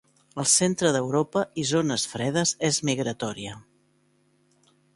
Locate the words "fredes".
2.15-2.55